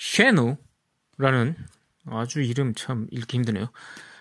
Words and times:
쉐누라는 0.00 1.56
아주 2.06 2.40
이름 2.40 2.74
참 2.74 3.06
읽기 3.10 3.36
힘드네요. 3.36 3.70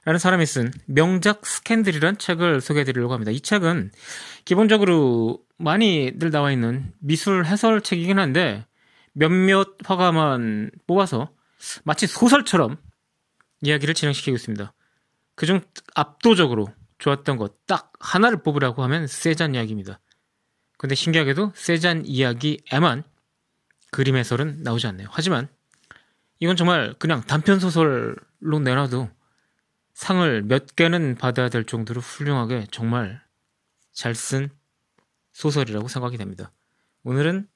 라는 0.03 0.19
사람이 0.19 0.45
쓴 0.45 0.71
명작 0.85 1.45
스캔들이란 1.45 2.17
책을 2.17 2.61
소개해 2.61 2.83
드리려고 2.83 3.13
합니다. 3.13 3.31
이 3.31 3.39
책은 3.39 3.91
기본적으로 4.45 5.41
많이들 5.57 6.31
나와 6.31 6.51
있는 6.51 6.91
미술 6.99 7.45
해설 7.45 7.81
책이긴 7.81 8.19
한데 8.19 8.65
몇몇 9.13 9.77
화가만 9.83 10.71
뽑아서 10.87 11.31
마치 11.83 12.07
소설처럼 12.07 12.77
이야기를 13.61 13.93
진행시키고 13.93 14.35
있습니다. 14.35 14.73
그중 15.35 15.61
압도적으로 15.95 16.67
좋았던 16.97 17.37
것 17.37 17.59
딱 17.69 17.93
하나를 17.99 18.41
뽑으라고 18.41 18.83
하면 18.83 19.07
세잔 19.07 19.53
이야기입니다. 19.53 19.99
근데 20.77 20.95
신기하게도 20.95 21.53
세잔 21.55 22.05
이야기에만 22.05 23.03
그림 23.91 24.15
해설은 24.15 24.63
나오지 24.63 24.87
않네요. 24.87 25.07
하지만 25.11 25.47
이건 26.39 26.55
정말 26.55 26.93
그냥 26.99 27.21
단편 27.21 27.59
소설로 27.59 28.59
내놔도 28.63 29.09
상을 29.93 30.41
몇 30.43 30.75
개는 30.75 31.15
받아야 31.15 31.49
될 31.49 31.65
정도로 31.65 32.01
훌륭하게 32.01 32.67
정말 32.71 33.21
잘 33.91 34.13
쓴 34.15 34.49
소설이라고 35.33 35.87
생각이 35.87 36.17
됩니다. 36.17 36.51
오늘은 37.03 37.47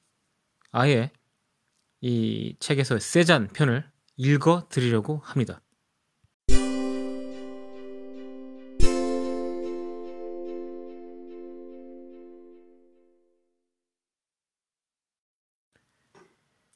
아예 0.72 1.12
이 2.02 2.56
책에서 2.60 3.00
세잔 3.00 3.48
편을 3.48 3.90
읽어 4.18 4.68
드리려고 4.70 5.22
합니다. 5.24 5.62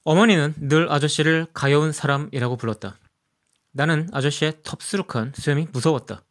어머니는 0.10 0.54
늘 0.56 0.90
아저씨를 0.90 1.48
가여운 1.54 1.92
사람이라고 1.92 2.56
불렀다. 2.56 2.98
나는 3.74 4.08
아저씨의 4.14 4.60
텁스룩한 4.64 5.34
수염이 5.36 5.68
무서웠다. 5.74 6.24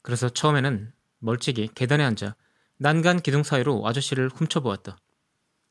그래서 0.00 0.28
처음에는 0.28 0.92
멀찍이 1.18 1.70
계단에 1.74 2.04
앉아 2.04 2.36
난간 2.76 3.18
기둥 3.18 3.42
사이로 3.42 3.84
아저씨를 3.84 4.28
훔쳐보았다. 4.28 4.96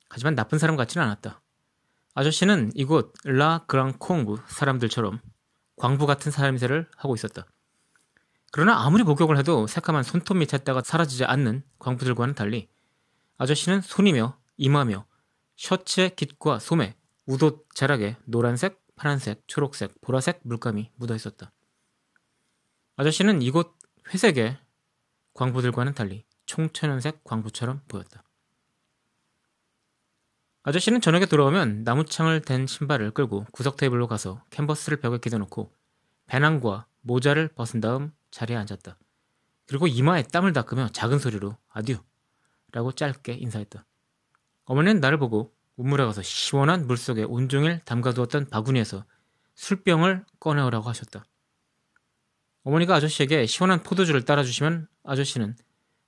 하지만 0.10 0.36
나쁜 0.36 0.60
사람 0.60 0.76
같지는 0.76 1.06
않았다. 1.06 1.42
아저씨는 2.14 2.74
이곳 2.76 3.14
라 3.24 3.64
그랑콩부 3.68 4.40
사람들처럼 4.46 5.22
광부 5.78 6.08
같은 6.08 6.34
사람새를 6.34 6.90
하고 6.98 7.16
있었다. 7.16 7.46
그러나 8.52 8.84
아무리 8.84 9.04
목욕을 9.04 9.38
해도 9.38 9.66
새까만 9.66 10.04
손톱 10.04 10.36
밑에다가 10.36 10.82
사라지지 10.84 11.24
않는 11.24 11.64
광부들과는 11.80 12.36
달리 12.36 12.68
아저씨는 13.38 13.80
손이며 13.80 14.38
이마며 14.58 15.06
셔츠의 15.56 16.18
깃과 16.18 16.60
소매, 16.60 16.99
우도 17.30 17.64
자락에 17.76 18.18
노란색, 18.26 18.82
파란색, 18.96 19.44
초록색, 19.46 20.02
보라색 20.02 20.42
물감이 20.46 20.90
묻어 20.96 21.14
있었다. 21.14 21.52
아저씨는 22.96 23.44
이곳 23.44 23.78
회색의 24.12 24.58
광부들과는 25.36 25.94
달리 25.94 26.26
총천연색 26.48 27.24
광부처럼 27.24 27.84
보였다. 27.88 28.24
아저씨는 30.64 31.02
저녁에 31.02 31.28
돌아오면 31.28 31.84
나무창을 31.84 32.42
댄 32.42 32.66
신발을 32.66 33.12
끌고 33.12 33.46
구석 33.52 33.78
테이블로 33.78 34.08
가서 34.08 34.44
캔버스를 34.50 35.00
벽에 35.00 35.20
기대놓고 35.20 35.72
배낭과 36.26 36.88
모자를 37.02 37.48
벗은 37.50 37.80
다음 37.80 38.12
자리에 38.32 38.58
앉았다. 38.58 38.98
그리고 39.68 39.86
이마에 39.86 40.24
땀을 40.24 40.52
닦으며 40.52 40.90
작은 40.90 41.20
소리로 41.20 41.56
아듀 41.70 42.00
라고 42.72 42.92
짧게 42.92 43.34
인사했다. 43.34 43.86
어머니는 44.66 45.00
나를 45.00 45.20
보고 45.20 45.54
우물에 45.80 46.04
가서 46.04 46.22
시원한 46.22 46.88
물속에 46.88 47.24
온종일 47.24 47.80
담가두었던 47.86 48.50
바구니에서 48.50 49.06
술병을 49.56 50.26
꺼내오라고 50.42 50.90
하셨다. 50.90 51.24
어머니가 52.64 52.96
아저씨에게 52.96 53.46
시원한 53.46 53.82
포도주를 53.82 54.26
따라주시면 54.26 54.90
아저씨는 55.06 55.56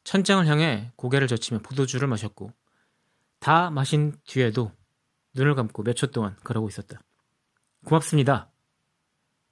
천장을 0.03 0.45
향해 0.45 0.91
고개를 0.97 1.29
젖히며 1.29 1.61
포도주를 1.61 2.09
마셨고 2.09 2.51
다 3.39 3.69
마신 3.69 4.13
뒤에도 4.25 4.73
눈을 5.35 5.55
감고 5.55 5.83
몇 5.83 5.93
초 5.93 6.07
동안 6.07 6.35
그러고 6.43 6.67
있었다. 6.67 6.99
고맙습니다. 7.85 8.51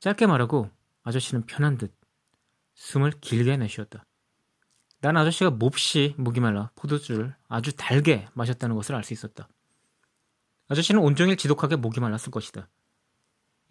짧게 0.02 0.28
말하고 0.28 0.70
아저씨는 1.04 1.46
편한 1.46 1.78
듯 1.78 1.96
숨을 2.74 3.14
길게 3.22 3.56
내쉬었다. 3.56 4.04
난 5.00 5.16
아저씨가 5.16 5.52
몹시 5.52 6.14
목이 6.18 6.42
말라 6.42 6.72
포도주를 6.76 7.34
아주 7.48 7.74
달게 7.74 8.28
마셨다는 8.34 8.76
것을 8.76 8.96
알 8.96 9.06
수 9.06 9.14
있었다. 9.14 9.48
아저씨는 10.70 11.02
온종일 11.02 11.36
지독하게 11.36 11.76
목이 11.76 12.00
말랐을 12.00 12.32
것이다. 12.32 12.70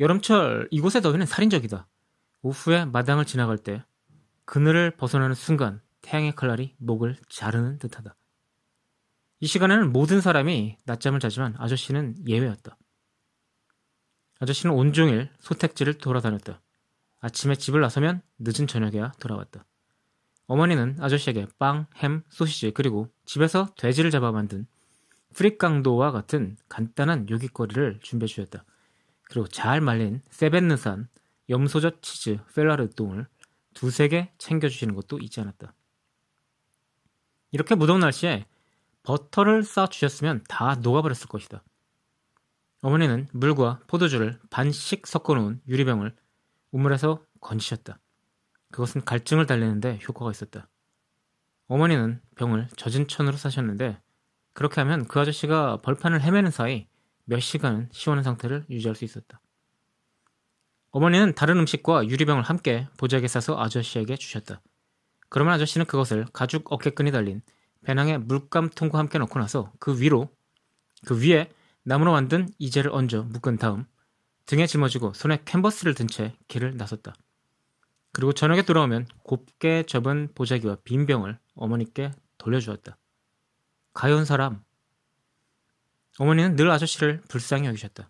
여름철 0.01 0.69
이곳의 0.71 1.03
더위는 1.03 1.27
살인적이다. 1.27 1.89
오후에 2.43 2.85
마당을 2.85 3.25
지나갈 3.25 3.57
때 3.59 3.85
그늘을 4.45 4.93
벗어나는 4.97 5.35
순간 5.35 5.81
태양의 6.03 6.35
칼날이 6.35 6.75
목을 6.79 7.17
자르는 7.29 7.79
듯하다. 7.79 8.15
이 9.41 9.47
시간에는 9.47 9.93
모든 9.93 10.21
사람이 10.21 10.77
낮잠을 10.85 11.21
자지만 11.21 11.55
아저씨는 11.59 12.27
예외였다. 12.27 12.77
아저씨는 14.41 14.75
온종일 14.75 15.31
소택지를 15.41 15.95
돌아다녔다. 15.95 16.61
아침에 17.21 17.57
집을 17.57 17.81
나서면 17.81 18.23
늦은 18.39 18.67
저녁에야 18.67 19.13
돌아왔다. 19.21 19.65
어머니는 20.47 20.97
아저씨에게 21.01 21.47
빵, 21.59 21.87
햄, 21.97 22.23
소시지 22.31 22.71
그리고 22.71 23.09
집에서 23.25 23.75
돼지를 23.77 24.11
잡아 24.11 24.33
만든 24.33 24.67
프리깡도와 25.39 26.11
같은 26.11 26.57
간단한 26.69 27.31
요깃거리를 27.31 28.01
준비해 28.03 28.27
주셨다. 28.27 28.65
그리고 29.23 29.47
잘 29.47 29.81
말린 29.81 30.21
세벤느산 30.31 31.09
염소젓 31.49 32.03
치즈 32.03 32.39
펠라르똥을 32.57 33.29
두세 33.73 34.09
개 34.09 34.33
챙겨주시는 34.39 34.97
것도 34.97 35.19
잊지 35.19 35.41
않았다. 35.41 35.73
이렇게 37.53 37.77
무더운 37.77 38.01
날씨에 38.01 38.47
버터를 39.05 39.63
쌓아주셨으면 39.63 40.43
다 40.49 40.75
녹아버렸을 40.75 41.29
것이다. 41.29 41.63
어머니는 42.83 43.29
물과 43.33 43.83
포도주를 43.87 44.41
반씩 44.51 45.07
섞어놓은 45.07 45.61
유리병을 45.69 46.17
우물에서 46.73 47.25
건지셨다. 47.41 48.01
그것은 48.73 49.05
갈증을 49.05 49.47
달래는데 49.47 50.01
효과가 50.09 50.33
있었다. 50.33 50.69
어머니는 51.69 52.21
병을 52.35 52.67
젖은 52.77 53.07
천으로 53.07 53.37
사셨는데 53.37 54.01
그렇게 54.59 54.81
하면 54.81 55.07
그 55.07 55.21
아저씨가 55.21 55.77
벌판을 55.83 56.21
헤매는 56.21 56.51
사이 56.51 56.89
몇 57.27 57.39
시간은 57.39 57.91
시원한 57.93 58.25
상태를 58.25 58.65
유지할 58.69 58.97
수 58.97 59.05
있었다. 59.05 59.41
어머니는 60.91 61.37
다른 61.37 61.61
음식과 61.61 62.09
유리병을 62.09 62.43
함께 62.43 62.89
보자기에 62.97 63.29
싸서 63.29 63.57
아저씨에게 63.57 64.17
주셨다. 64.17 64.61
그러면 65.29 65.55
아저씨는 65.55 65.87
그것을 65.87 66.27
가죽 66.33 66.73
어깨끈이 66.73 67.13
달린 67.13 67.41
배낭에 67.85 68.19
물감통과 68.19 68.99
함께 68.99 69.19
넣고 69.21 69.39
나서 69.39 69.71
그 69.79 70.01
위로 70.01 70.29
그 71.07 71.23
위에 71.23 71.53
나무로 71.85 72.11
만든 72.11 72.49
이젤을 72.59 72.91
얹어 72.91 73.29
묶은 73.29 73.59
다음 73.59 73.85
등에 74.47 74.67
짊어지고 74.67 75.13
손에 75.13 75.39
캔버스를 75.45 75.95
든 75.95 76.09
채 76.09 76.35
길을 76.49 76.77
나섰다. 76.77 77.15
그리고 78.11 78.33
저녁에 78.33 78.63
돌아오면 78.63 79.07
곱게 79.23 79.85
접은 79.85 80.31
보자기와 80.35 80.79
빈 80.83 81.07
병을 81.07 81.39
어머니께 81.55 82.11
돌려주었다. 82.39 82.99
가여운 83.99 84.25
사람. 84.25 84.63
어머니는 86.21 86.55
늘 86.55 86.71
아저씨를 86.71 87.21
불쌍히 87.23 87.67
여기셨다. 87.67 88.09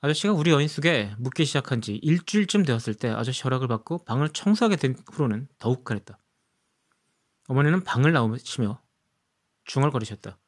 아저씨가 0.00 0.32
우리 0.32 0.52
여인 0.52 0.68
속에 0.68 1.16
묻기 1.18 1.44
시작한 1.44 1.80
지 1.80 1.96
일주일쯤 1.96 2.62
되었을 2.64 2.94
때 2.94 3.08
아저씨 3.08 3.42
허락을 3.42 3.66
받고 3.66 4.04
방을 4.04 4.28
청소하게 4.28 4.76
된 4.76 4.94
후로는 5.12 5.48
더욱 5.58 5.82
그랬다. 5.82 6.20
어머니는 7.48 7.82
방을 7.82 8.12
나오시며 8.12 8.80
중얼거리셨다. 9.64 10.38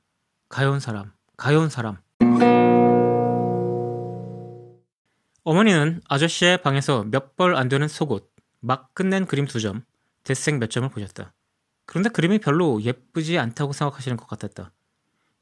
가여운 0.49 0.79
사람, 0.79 1.11
가여운 1.37 1.71
사람. 1.71 1.97
어머니는 5.43 6.03
아저씨의 6.09 6.63
방에서 6.63 7.03
몇 7.03 7.35
벌 7.35 7.57
안 7.57 7.69
되는 7.69 7.89
속옷, 7.89 8.33
막 8.61 8.95
끝낸 8.95 9.27
그림 9.27 9.45
두 9.47 9.59
점, 9.59 9.85
대생 10.23 10.61
몇 10.61 10.71
점을 10.71 10.89
보셨다. 10.89 11.35
그런데 11.89 12.11
그림이 12.11 12.39
별로 12.39 12.83
예쁘지 12.83 13.39
않다고 13.39 13.73
생각하시는 13.73 14.19
것 14.19 14.29
같았다. 14.29 14.73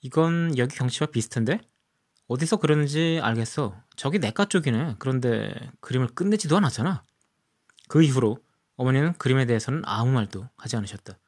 이건 0.00 0.56
여기 0.56 0.76
경치와 0.76 1.08
비슷한데? 1.08 1.58
어디서 2.28 2.58
그러는지 2.58 3.18
알겠어. 3.20 3.74
저기 3.96 4.20
내과 4.20 4.44
쪽이네. 4.44 4.94
그런데 5.00 5.52
그림을 5.80 6.14
끝내지도 6.14 6.56
않았잖아. 6.56 7.04
그 7.88 8.00
이후로 8.00 8.38
어머니는 8.76 9.14
그림에 9.14 9.44
대해서는 9.44 9.82
아무 9.86 10.12
말도 10.12 10.48
하지 10.56 10.76
않으셨다. 10.76 11.18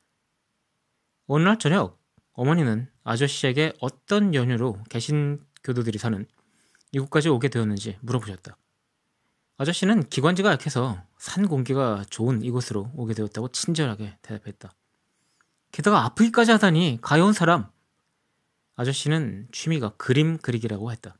어느 1.26 1.42
날 1.42 1.58
저녁 1.58 2.00
어머니는 2.34 2.88
아저씨에게 3.02 3.72
어떤 3.80 4.36
연유로 4.36 4.84
개신 4.88 5.44
교도들이 5.64 5.98
사는 5.98 6.26
이곳까지 6.92 7.28
오게 7.28 7.48
되었는지 7.48 7.98
물어보셨다. 8.02 8.56
아저씨는 9.56 10.08
기관지가 10.10 10.52
약해서 10.52 11.02
산 11.18 11.48
공기가 11.48 12.04
좋은 12.08 12.40
이곳으로 12.42 12.92
오게 12.94 13.14
되었다고 13.14 13.48
친절하게 13.48 14.16
대답했다. 14.22 14.72
게다가 15.72 16.04
아프기까지 16.04 16.50
하다니 16.52 16.98
가여운 17.02 17.32
사람. 17.32 17.70
아저씨는 18.76 19.48
취미가 19.52 19.94
그림 19.96 20.38
그리기라고 20.38 20.92
했다. 20.92 21.16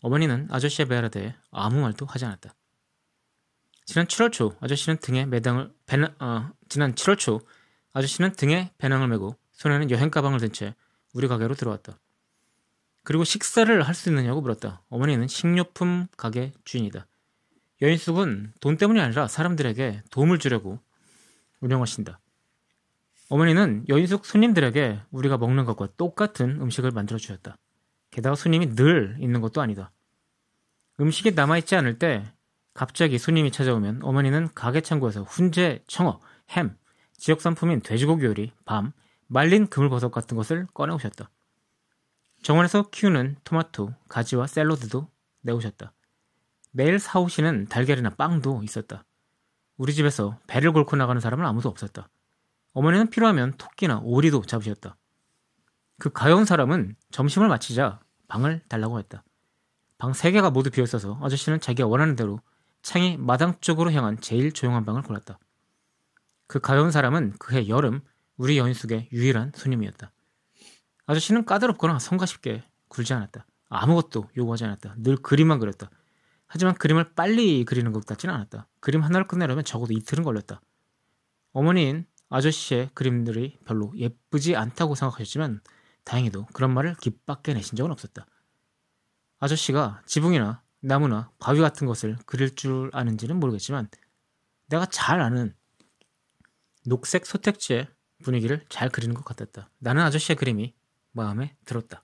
어머니는 0.00 0.48
아저씨의 0.50 0.88
대해 1.10 1.34
아무 1.50 1.80
말도 1.80 2.06
하지 2.06 2.24
않았다. 2.24 2.54
지난 3.86 4.06
7월 4.06 4.32
초 4.32 4.56
아저씨는 4.60 4.98
등에 4.98 5.26
매당을 5.26 5.74
배낭, 5.86 6.14
어, 6.18 6.50
지난 6.68 6.94
7월 6.94 7.18
초 7.18 7.40
아저씨는 7.92 8.32
등에 8.32 8.72
배낭을 8.78 9.08
메고 9.08 9.36
손에는 9.52 9.90
여행 9.90 10.10
가방을 10.10 10.40
든 10.40 10.52
채 10.52 10.74
우리 11.12 11.28
가게로 11.28 11.54
들어왔다. 11.54 11.98
그리고 13.04 13.24
식사를 13.24 13.82
할 13.82 13.94
수 13.94 14.08
있느냐고 14.08 14.40
물었다. 14.40 14.82
어머니는 14.88 15.28
식료품 15.28 16.08
가게 16.16 16.52
주인이다. 16.64 17.06
여인숙은 17.82 18.54
돈 18.60 18.76
때문이 18.76 19.00
아니라 19.00 19.28
사람들에게 19.28 20.02
도움을 20.10 20.38
주려고 20.38 20.80
운영하신다. 21.60 22.18
어머니는 23.30 23.86
여인숙 23.88 24.26
손님들에게 24.26 25.00
우리가 25.10 25.38
먹는 25.38 25.64
것과 25.64 25.88
똑같은 25.96 26.60
음식을 26.60 26.90
만들어 26.90 27.18
주셨다. 27.18 27.56
게다가 28.10 28.36
손님이 28.36 28.74
늘 28.74 29.16
있는 29.18 29.40
것도 29.40 29.60
아니다. 29.60 29.90
음식이 31.00 31.32
남아있지 31.32 31.74
않을 31.76 31.98
때 31.98 32.32
갑자기 32.74 33.18
손님이 33.18 33.50
찾아오면 33.50 34.00
어머니는 34.02 34.48
가게 34.54 34.80
창고에서 34.80 35.22
훈제, 35.22 35.84
청어, 35.86 36.20
햄, 36.50 36.76
지역 37.16 37.40
상품인 37.40 37.80
돼지고기 37.80 38.26
요리, 38.26 38.52
밤, 38.64 38.92
말린 39.26 39.68
그물버섯 39.68 40.12
같은 40.12 40.36
것을 40.36 40.66
꺼내오셨다. 40.74 41.30
정원에서 42.42 42.90
키우는 42.90 43.36
토마토, 43.44 43.94
가지와 44.08 44.46
샐러드도 44.46 45.08
내오셨다. 45.40 45.92
매일 46.72 46.98
사오시는 46.98 47.66
달걀이나 47.66 48.10
빵도 48.10 48.62
있었다. 48.64 49.04
우리 49.76 49.94
집에서 49.94 50.38
배를 50.46 50.72
골고 50.72 50.96
나가는 50.96 51.20
사람은 51.20 51.46
아무도 51.46 51.68
없었다. 51.68 52.08
어머니는 52.74 53.08
필요하면 53.08 53.54
토끼나 53.56 54.00
오리도 54.02 54.42
잡으셨다. 54.42 54.96
그 55.98 56.10
가여운 56.10 56.44
사람은 56.44 56.96
점심을 57.10 57.48
마치자 57.48 58.00
방을 58.28 58.62
달라고 58.68 58.98
했다. 58.98 59.24
방세 59.96 60.32
개가 60.32 60.50
모두 60.50 60.70
비어 60.70 60.84
있어서 60.84 61.18
아저씨는 61.22 61.60
자기가 61.60 61.88
원하는 61.88 62.16
대로 62.16 62.40
창이 62.82 63.16
마당 63.16 63.54
쪽으로 63.60 63.92
향한 63.92 64.20
제일 64.20 64.52
조용한 64.52 64.84
방을 64.84 65.02
골랐다. 65.02 65.38
그 66.46 66.60
가여운 66.60 66.90
사람은 66.90 67.34
그해 67.38 67.68
여름 67.68 68.02
우리 68.36 68.58
여인숙의 68.58 69.08
유일한 69.12 69.52
손님이었다. 69.54 70.12
아저씨는 71.06 71.44
까다롭거나 71.44 71.98
성가쉽게 72.00 72.64
굴지 72.88 73.14
않았다. 73.14 73.46
아무것도 73.68 74.30
요구하지 74.36 74.64
않았다. 74.64 74.96
늘 74.98 75.16
그림만 75.16 75.60
그렸다. 75.60 75.90
하지만 76.46 76.74
그림을 76.74 77.14
빨리 77.14 77.64
그리는 77.64 77.92
것 77.92 78.04
같지는 78.04 78.34
않았다. 78.34 78.68
그림 78.80 79.02
하나를 79.02 79.26
끝내려면 79.26 79.64
적어도 79.64 79.92
이틀은 79.92 80.24
걸렸다. 80.24 80.60
어머니인 81.52 82.06
아저씨의 82.28 82.90
그림들이 82.94 83.58
별로 83.64 83.92
예쁘지 83.96 84.56
않다고 84.56 84.94
생각하셨지만 84.94 85.60
다행히도 86.04 86.46
그런 86.52 86.72
말을 86.72 86.96
깃밖에 86.96 87.54
내신 87.54 87.76
적은 87.76 87.90
없었다. 87.90 88.26
아저씨가 89.38 90.02
지붕이나 90.06 90.62
나무나 90.80 91.30
바위 91.38 91.60
같은 91.60 91.86
것을 91.86 92.16
그릴 92.26 92.54
줄 92.54 92.90
아는지는 92.92 93.40
모르겠지만 93.40 93.88
내가 94.66 94.86
잘 94.86 95.20
아는 95.20 95.54
녹색 96.86 97.26
소택지의 97.26 97.88
분위기를 98.22 98.64
잘 98.68 98.90
그리는 98.90 99.14
것 99.14 99.24
같았다. 99.24 99.70
나는 99.78 100.02
아저씨의 100.02 100.36
그림이 100.36 100.74
마음에 101.12 101.56
들었다. 101.64 102.02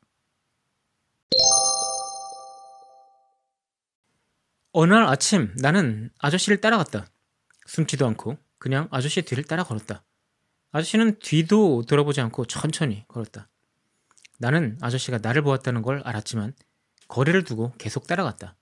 어느 4.72 4.92
날 4.92 5.04
아침 5.04 5.54
나는 5.56 6.10
아저씨를 6.18 6.60
따라갔다. 6.60 7.06
숨지도 7.66 8.06
않고 8.06 8.38
그냥 8.58 8.88
아저씨 8.90 9.22
뒤를 9.22 9.44
따라 9.44 9.64
걸었다. 9.64 10.04
아저씨는 10.72 11.18
뒤도 11.18 11.84
돌아보지 11.88 12.20
않고 12.20 12.46
천천히 12.46 13.04
걸었다. 13.08 13.48
나는 14.38 14.78
아저씨가 14.80 15.18
나를 15.18 15.42
보았다는 15.42 15.82
걸 15.82 16.00
알았지만 16.04 16.54
거리를 17.08 17.44
두고 17.44 17.72
계속 17.78 18.06
따라갔다. 18.06 18.56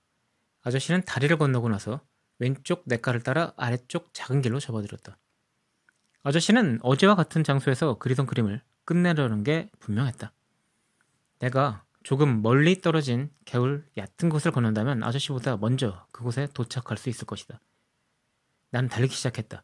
아저씨는 0.61 1.03
다리를 1.03 1.37
건너고 1.37 1.69
나서 1.69 2.01
왼쪽 2.39 2.83
냇가를 2.85 3.21
따라 3.21 3.53
아래쪽 3.57 4.13
작은 4.13 4.41
길로 4.41 4.59
접어들었다. 4.59 5.17
아저씨는 6.23 6.79
어제와 6.81 7.15
같은 7.15 7.43
장소에서 7.43 7.97
그리던 7.97 8.25
그림을 8.25 8.61
끝내려는 8.85 9.43
게 9.43 9.69
분명했다. 9.79 10.33
내가 11.39 11.85
조금 12.03 12.41
멀리 12.41 12.81
떨어진 12.81 13.29
개울 13.45 13.85
얕은 13.97 14.29
곳을 14.29 14.51
건넌다면 14.51 15.03
아저씨보다 15.03 15.57
먼저 15.57 16.05
그곳에 16.11 16.47
도착할 16.53 16.97
수 16.97 17.09
있을 17.09 17.25
것이다. 17.25 17.59
난 18.71 18.87
달리기 18.87 19.15
시작했다. 19.15 19.63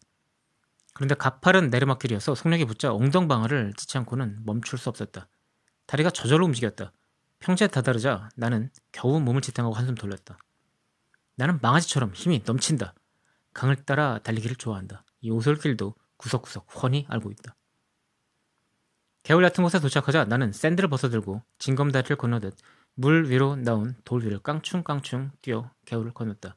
그런데 0.96 1.14
가파른 1.14 1.70
내리막길이어서 1.70 2.36
속력이 2.36 2.64
붙자 2.66 2.94
엉덩방아를 2.94 3.74
찢지 3.76 3.98
않고는 4.00 4.40
멈출 4.46 4.80
수 4.80 4.88
없었다. 4.88 5.28
다리가 5.88 6.10
저절로 6.10 6.46
움직였다. 6.46 6.94
평지에 7.40 7.68
다다르자 7.68 8.30
나는 8.38 8.72
겨우 8.94 9.20
몸을 9.20 9.42
지탱하고 9.42 9.76
한숨 9.76 9.96
돌렸다. 9.96 10.38
나는 11.36 11.60
망아지처럼 11.62 12.14
힘이 12.14 12.42
넘친다. 12.46 12.94
강을 13.54 13.84
따라 13.84 14.20
달리기를 14.20 14.56
좋아한다. 14.56 15.04
이 15.20 15.30
오솔길도 15.32 15.96
구석구석 16.16 16.68
훤히 16.82 17.06
알고 17.10 17.30
있다. 17.30 17.58
개울 19.24 19.44
같은 19.44 19.66
곳에 19.66 19.82
도착하자 19.82 20.26
나는 20.26 20.54
샌들을 20.54 20.88
벗어들고 20.88 21.44
징검다리를 21.60 22.16
건너듯 22.16 22.56
물 22.94 23.30
위로 23.30 23.58
나온 23.58 23.96
돌 24.06 24.24
위를 24.24 24.40
깡충깡충 24.40 25.32
뛰어 25.42 25.70
개울을 25.84 26.14
건넜다. 26.14 26.56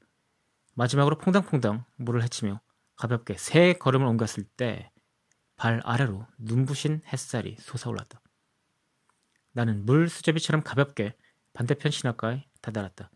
마지막으로 0.75 1.19
퐁당퐁당 1.19 1.85
물을 1.97 2.23
헤치며 2.23 2.61
가볍게 2.99 3.35
세 3.39 3.73
걸음을 3.73 4.07
옮겼을 4.07 4.45
때 4.45 4.91
발 5.59 5.83
아래로 5.85 6.25
눈부신 6.39 7.03
햇살이 7.13 7.57
솟아올랐다. 7.59 8.23
나는 9.53 9.85
물 9.85 10.09
수제비처럼 10.09 10.63
가볍게 10.63 11.17
반대편 11.53 11.91
신학가에 11.91 12.47
다다랐다. 12.63 13.11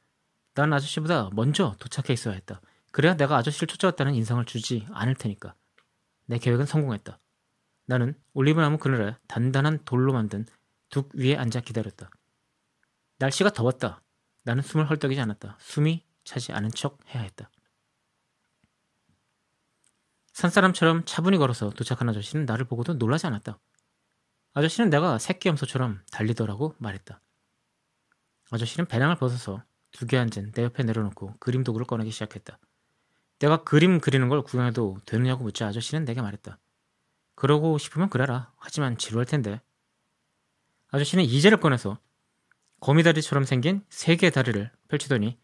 난 0.54 0.72
아저씨보다 0.72 1.30
먼저 1.32 1.76
도착해 1.78 2.12
있어야 2.12 2.34
했다. 2.34 2.60
그래야 2.90 3.16
내가 3.16 3.36
아저씨를 3.36 3.68
쫓아왔다는 3.68 4.14
인상을 4.14 4.44
주지 4.44 4.86
않을 4.90 5.14
테니까. 5.14 5.54
내 6.26 6.38
계획은 6.38 6.66
성공했다. 6.66 7.20
나는 7.86 8.20
올리브나무 8.34 8.78
그늘에 8.78 9.16
단단한 9.28 9.84
돌로 9.84 10.12
만든 10.12 10.44
둑 10.90 11.14
위에 11.14 11.36
앉아 11.36 11.60
기다렸다. 11.60 12.10
날씨가 13.18 13.50
더웠다. 13.50 14.02
나는 14.42 14.64
숨을 14.64 14.90
헐떡이지 14.90 15.20
않았다. 15.20 15.56
숨이 15.60 16.04
차지 16.24 16.52
않은 16.52 16.70
척 16.72 16.98
해야 17.14 17.22
했다. 17.22 17.50
산사람처럼 20.42 21.04
차분히 21.04 21.38
걸어서 21.38 21.70
도착한 21.70 22.08
아저씨는 22.08 22.46
나를 22.46 22.64
보고도 22.64 22.94
놀라지 22.94 23.28
않았다. 23.28 23.60
아저씨는 24.54 24.90
내가 24.90 25.18
새끼 25.20 25.48
염소처럼 25.48 26.00
달리더라고 26.10 26.74
말했다. 26.78 27.20
아저씨는 28.50 28.86
배낭을 28.86 29.16
벗어서 29.16 29.62
두 29.92 30.06
개 30.06 30.16
앉은 30.18 30.50
내 30.52 30.64
옆에 30.64 30.82
내려놓고 30.82 31.34
그림 31.38 31.62
도구를 31.62 31.86
꺼내기 31.86 32.10
시작했다. 32.10 32.58
내가 33.38 33.62
그림 33.62 34.00
그리는 34.00 34.28
걸 34.28 34.42
구경해도 34.42 34.98
되느냐고 35.06 35.44
묻자 35.44 35.68
아저씨는 35.68 36.04
내게 36.04 36.20
말했다. 36.20 36.58
그러고 37.36 37.78
싶으면 37.78 38.10
그래라. 38.10 38.52
하지만 38.56 38.96
지루할 38.98 39.26
텐데. 39.26 39.60
아저씨는 40.88 41.22
이제를 41.24 41.60
꺼내서 41.60 41.98
거미다리처럼 42.80 43.44
생긴 43.44 43.84
세 43.90 44.16
개의 44.16 44.32
다리를 44.32 44.72
펼치더니 44.88 45.38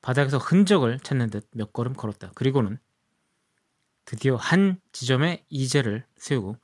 바닥에서 0.00 0.38
흔적을 0.38 1.00
찾는 1.00 1.30
듯 1.30 1.48
몇 1.52 1.72
걸음 1.72 1.92
걸었다. 1.94 2.30
그리고는 2.36 2.78
드디어 4.04 4.36
한 4.36 4.80
지점에 4.92 5.44
이제를 5.48 6.04
세우고 6.16 6.56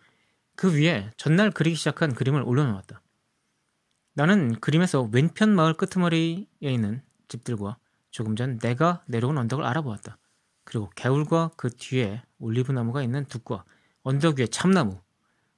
그 0.56 0.74
위에 0.74 1.10
전날 1.16 1.50
그리기 1.50 1.76
시작한 1.76 2.14
그림을 2.14 2.42
올려놓았다. 2.42 3.00
나는 4.14 4.60
그림에서 4.60 5.08
왼편 5.12 5.54
마을 5.54 5.74
끄트머리에 5.74 6.46
있는 6.60 7.02
집들과 7.28 7.78
조금 8.10 8.36
전 8.36 8.58
내가 8.58 9.02
내려온 9.06 9.38
언덕을 9.38 9.64
알아보았다. 9.64 10.18
그리고 10.64 10.90
개울과 10.94 11.52
그 11.56 11.70
뒤에 11.70 12.22
올리브 12.38 12.72
나무가 12.72 13.02
있는 13.02 13.24
둑과 13.24 13.64
언덕 14.02 14.38
위에 14.38 14.46
참나무, 14.46 15.00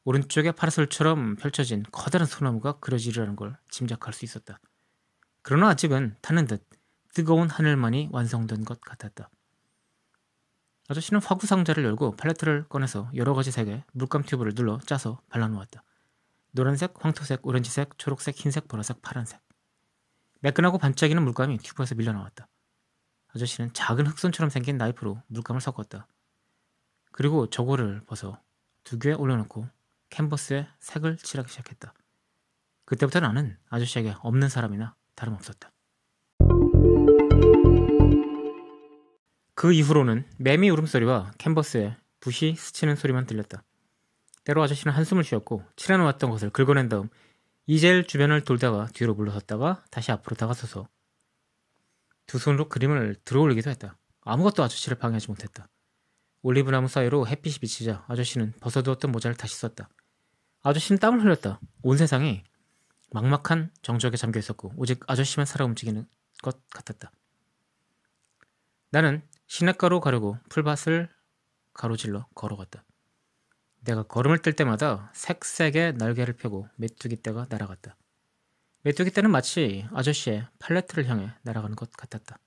오른쪽에 0.05 0.53
파라솔처럼 0.53 1.37
펼쳐진 1.37 1.85
커다란 1.93 2.27
소나무가 2.27 2.79
그려지리라는 2.79 3.37
걸 3.37 3.57
짐작할 3.71 4.13
수 4.13 4.25
있었다. 4.25 4.59
그러나 5.43 5.69
아직은 5.69 6.17
타는 6.21 6.47
듯 6.47 6.65
뜨거운 7.15 7.49
하늘만이 7.49 8.09
완성된 8.11 8.65
것 8.65 8.81
같았다. 8.81 9.29
아저씨는 10.93 11.23
화구 11.23 11.47
상자를 11.47 11.85
열고 11.85 12.17
팔레트를 12.17 12.69
꺼내서 12.69 13.11
여러 13.15 13.33
가지 13.33 13.51
색의 13.51 13.85
물감 13.93 14.25
튜브를 14.25 14.55
눌러 14.55 14.79
짜서 14.81 15.23
발라놓았다. 15.31 15.83
노란색, 16.51 16.93
황토색, 17.03 17.47
오렌지색, 17.47 17.97
초록색, 17.97 18.37
흰색, 18.37 18.69
보라색, 18.69 19.01
파란색. 19.01 19.41
매끈하고 20.41 20.77
반짝이는 20.77 21.23
물감이 21.23 21.57
튜브에서 21.59 21.95
밀려나왔다. 21.95 22.47
아저씨는 23.29 23.73
작은 23.73 24.07
흑손처럼 24.07 24.51
생긴 24.51 24.77
나이프로 24.77 25.23
물감을 25.29 25.63
섞었다. 25.63 26.09
그리고 27.11 27.49
저고를 27.49 28.05
벗어 28.05 28.39
두 28.85 28.99
개에 28.99 29.15
올려놓고 29.15 29.67
캔버스에 30.11 30.69
색을 30.81 31.17
칠하기 31.17 31.49
시작했다. 31.51 31.95
그때부터 32.85 33.21
나는 33.21 33.57
아저씨에게 33.71 34.15
없는 34.21 34.51
사람이나 34.51 34.95
다름없었다. 35.15 35.72
그 39.63 39.73
이후로는 39.73 40.27
매미 40.39 40.71
울음소리와 40.71 41.35
캔버스에 41.39 41.97
붓이 42.19 42.57
스치는 42.57 42.97
소리만 42.97 43.27
들렸다. 43.27 43.63
때로 44.43 44.61
아저씨는 44.61 44.93
한숨을 44.93 45.23
쉬었고 45.23 45.63
칠해놓았던 45.77 46.31
것을 46.31 46.51
긁어낸 46.51 46.89
다음 46.89 47.09
이젤 47.67 48.09
주변을 48.09 48.41
돌다가 48.41 48.89
뒤로 48.93 49.15
물러섰다가 49.15 49.85
다시 49.93 50.11
앞으로 50.11 50.35
다가서서 50.35 50.89
두 52.27 52.39
손으로 52.39 52.69
그림을 52.69 53.15
들어올리기도 53.25 53.71
했다. 53.71 53.97
아무것도 54.23 54.65
아저씨를 54.65 54.99
방해하지 54.99 55.29
못했다. 55.29 55.69
올리브나무 56.43 56.89
사이로 56.89 57.29
햇빛이 57.29 57.59
비치자 57.61 58.05
아저씨는 58.09 58.55
벗어두었던 58.61 59.13
모자를 59.13 59.37
다시 59.37 59.55
썼다. 59.55 59.89
아저씨는 60.65 60.99
땀을 60.99 61.23
흘렸다. 61.23 61.61
온 61.85 61.97
세상이 61.97 62.43
막막한 63.13 63.71
정적에 63.83 64.17
잠겨 64.17 64.41
있었고 64.41 64.73
오직 64.77 65.05
아저씨만 65.07 65.47
살아 65.47 65.65
움직이는 65.67 66.05
것 66.43 66.69
같았다. 66.69 67.13
나는 68.91 69.23
시냇가로 69.53 70.01
가려고 70.01 70.39
풀밭을 70.49 71.11
가로질러 71.75 72.27
걸어갔다. 72.35 72.85
내가 73.81 74.03
걸음을 74.03 74.39
뜰 74.39 74.55
때마다 74.55 75.11
색색의 75.13 75.97
날개를 75.99 76.37
펴고 76.37 76.69
메뚜기 76.77 77.21
떼가 77.21 77.49
날아갔다. 77.51 77.95
메뚜기 78.81 79.11
떼는 79.11 79.31
마치 79.31 79.87
아저씨의 79.93 80.49
팔레트를 80.59 81.07
향해 81.07 81.35
날아가는 81.43 81.77
것 81.77 81.93
같았다. 81.93 82.39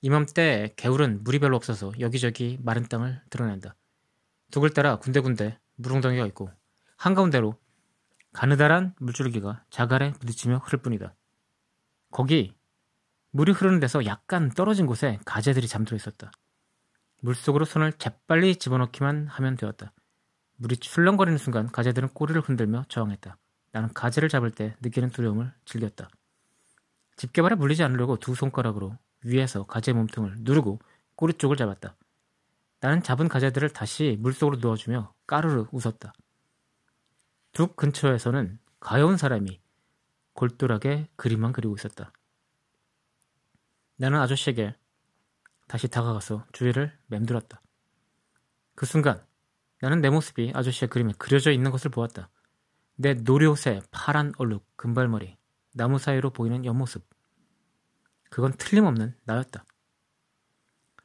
이맘때 0.00 0.72
개울은 0.76 1.22
물이 1.22 1.38
별로 1.38 1.54
없어서 1.54 1.92
여기저기 2.00 2.56
마른 2.62 2.88
땅을 2.88 3.20
드러낸다. 3.28 3.74
둑을 4.52 4.70
따라 4.70 4.96
군데군데 4.96 5.58
물웅덩이가 5.74 6.24
있고 6.28 6.50
한가운데로 6.96 7.60
가느다란 8.32 8.94
물줄기가 9.00 9.66
자갈에 9.68 10.12
부딪히며 10.12 10.62
흐를 10.64 10.80
뿐이다. 10.80 11.14
거기 12.10 12.55
물이 13.36 13.52
흐르는 13.52 13.80
데서 13.80 14.06
약간 14.06 14.48
떨어진 14.48 14.86
곳에 14.86 15.18
가재들이 15.26 15.68
잠들어 15.68 15.94
있었다. 15.94 16.30
물속으로 17.20 17.66
손을 17.66 17.92
재빨리 17.92 18.56
집어넣기만 18.56 19.26
하면 19.26 19.56
되었다. 19.58 19.92
물이 20.56 20.78
출렁거리는 20.78 21.36
순간 21.36 21.70
가재들은 21.70 22.14
꼬리를 22.14 22.40
흔들며 22.40 22.86
저항했다. 22.88 23.36
나는 23.72 23.92
가재를 23.92 24.30
잡을 24.30 24.50
때 24.50 24.74
느끼는 24.80 25.10
두려움을 25.10 25.52
즐겼다. 25.66 26.08
집게발에 27.16 27.56
물리지 27.56 27.82
않으려고 27.82 28.16
두 28.16 28.34
손가락으로 28.34 28.96
위에서 29.22 29.66
가재 29.66 29.92
몸통을 29.92 30.36
누르고 30.38 30.78
꼬리 31.14 31.34
쪽을 31.34 31.58
잡았다. 31.58 31.94
나는 32.80 33.02
잡은 33.02 33.28
가재들을 33.28 33.68
다시 33.68 34.16
물속으로 34.18 34.60
넣어주며 34.60 35.12
까르르 35.26 35.66
웃었다. 35.72 36.14
둑 37.52 37.76
근처에서는 37.76 38.58
가여운 38.80 39.18
사람이 39.18 39.60
골똘하게 40.32 41.08
그림만 41.16 41.52
그리고 41.52 41.74
있었다. 41.74 42.12
나는 43.96 44.20
아저씨에게 44.20 44.74
다시 45.68 45.88
다가가서 45.88 46.46
주위를 46.52 46.96
맴돌았다. 47.06 47.60
그 48.74 48.86
순간 48.86 49.24
나는 49.80 50.00
내 50.00 50.10
모습이 50.10 50.52
아저씨의 50.54 50.88
그림에 50.88 51.12
그려져 51.18 51.50
있는 51.50 51.70
것을 51.70 51.90
보았다. 51.90 52.30
내 52.96 53.14
노리옷의 53.14 53.82
파란 53.90 54.32
얼룩, 54.38 54.64
금발머리, 54.76 55.36
나무 55.74 55.98
사이로 55.98 56.30
보이는 56.30 56.64
옆모습. 56.64 57.06
그건 58.30 58.52
틀림없는 58.56 59.14
나였다. 59.24 59.64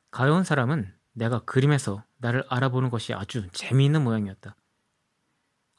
가여운 0.10 0.44
사람은 0.44 0.94
내가 1.14 1.40
그림에서 1.40 2.04
나를 2.18 2.46
알아보는 2.50 2.90
것이 2.90 3.14
아주 3.14 3.48
재미있는 3.52 4.04
모양이었다. 4.04 4.56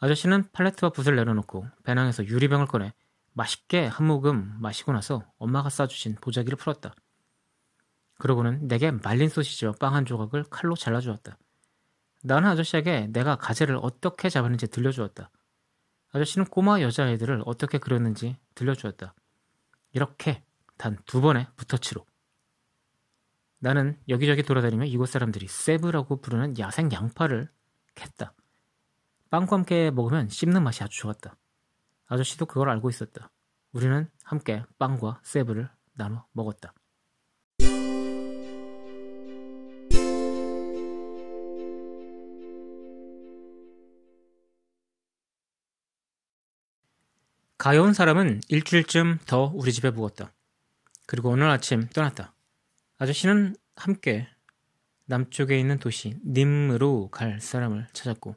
아저씨는 0.00 0.50
팔레트와 0.52 0.90
붓을 0.90 1.16
내려놓고 1.16 1.66
배낭에서 1.84 2.26
유리병을 2.26 2.66
꺼내 2.66 2.92
맛있게 3.34 3.86
한 3.86 4.06
모금 4.06 4.56
마시고 4.60 4.92
나서 4.92 5.24
엄마가 5.38 5.70
싸주신 5.70 6.16
보자기를 6.16 6.56
풀었다. 6.56 6.94
그러고는 8.22 8.68
내게 8.68 8.92
말린 8.92 9.28
소시지와 9.28 9.72
빵 9.80 9.96
한 9.96 10.04
조각을 10.04 10.44
칼로 10.44 10.76
잘라주었다. 10.76 11.36
나는 12.22 12.50
아저씨에게 12.50 13.08
내가 13.08 13.34
가재를 13.34 13.80
어떻게 13.82 14.28
잡았는지 14.28 14.68
들려주었다. 14.68 15.28
아저씨는 16.12 16.46
꼬마 16.46 16.80
여자애들을 16.82 17.42
어떻게 17.46 17.78
그렸는지 17.78 18.36
들려주었다. 18.54 19.12
이렇게 19.90 20.44
단 20.78 20.98
두 21.04 21.20
번의 21.20 21.48
부터치로. 21.56 22.06
나는 23.58 23.98
여기저기 24.08 24.44
돌아다니며 24.44 24.84
이곳 24.84 25.06
사람들이 25.06 25.48
세브라고 25.48 26.20
부르는 26.20 26.60
야생 26.60 26.92
양파를 26.92 27.50
캤다. 27.96 28.34
빵과 29.30 29.56
함께 29.56 29.90
먹으면 29.90 30.28
씹는 30.28 30.62
맛이 30.62 30.84
아주 30.84 30.96
좋았다. 30.96 31.34
아저씨도 32.06 32.46
그걸 32.46 32.70
알고 32.70 32.88
있었다. 32.88 33.32
우리는 33.72 34.08
함께 34.22 34.62
빵과 34.78 35.22
세브를 35.24 35.68
나눠 35.94 36.24
먹었다. 36.30 36.72
가여운 47.62 47.92
사람은 47.92 48.40
일주일쯤 48.48 49.20
더 49.24 49.52
우리 49.54 49.72
집에 49.72 49.92
묵었다. 49.92 50.32
그리고 51.06 51.28
오늘 51.30 51.48
아침 51.48 51.88
떠났다. 51.90 52.34
아저씨는 52.98 53.54
함께 53.76 54.26
남쪽에 55.04 55.60
있는 55.60 55.78
도시 55.78 56.16
님으로 56.26 57.08
갈 57.12 57.40
사람을 57.40 57.86
찾았고 57.92 58.34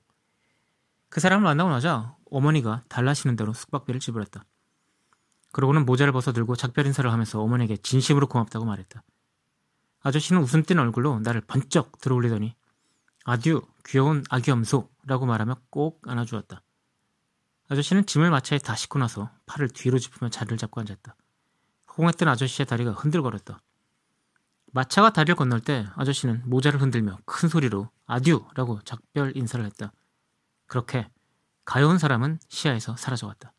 그 1.10 1.20
사람을 1.20 1.44
만나고 1.44 1.72
나자 1.72 2.16
어머니가 2.30 2.84
달라시는 2.88 3.36
대로 3.36 3.52
숙박비를 3.52 4.00
지불했다. 4.00 4.46
그러고는 5.54 5.88
모자를 5.88 6.14
벗어 6.14 6.32
들고 6.32 6.56
작별 6.56 6.86
인사를 6.86 7.12
하면서 7.12 7.42
어머니에게 7.42 7.78
진심으로 7.78 8.28
고맙다고 8.28 8.66
말했다. 8.66 9.02
아저씨는 10.04 10.40
웃음 10.40 10.62
띤 10.62 10.78
얼굴로 10.78 11.22
나를 11.22 11.42
번쩍 11.42 12.00
들어올리더니 12.00 12.54
아듀 13.24 13.64
귀여운 13.88 14.24
아기 14.30 14.52
염소라고 14.52 15.26
말하며 15.26 15.62
꼭 15.72 16.04
안아주었다. 16.08 16.62
아저씨는 17.70 18.06
짐을 18.06 18.30
마차에 18.30 18.60
다 18.60 18.76
싣고 18.76 19.00
나서 19.00 19.30
팔을 19.46 19.70
뒤로 19.70 19.98
짚으며 19.98 20.30
자리를 20.30 20.58
잡고 20.58 20.80
앉았다. 20.82 21.16
호공했던 21.90 22.28
아저씨의 22.28 22.66
다리가 22.66 22.92
흔들거렸다. 22.92 23.62
마차가 24.72 25.12
다리를 25.14 25.36
건널 25.36 25.62
때 25.62 25.88
아저씨는 25.96 26.44
모자를 26.46 26.82
흔들며 26.82 27.18
큰 27.26 27.48
소리로 27.50 27.90
아듀라고 28.06 28.82
작별 28.84 29.36
인사를 29.36 29.66
했다. 29.66 29.94
그렇게 30.68 31.10
가여운 31.64 31.98
사람은 31.98 32.40
시야에서 32.50 32.98
사라져갔다. 32.98 33.54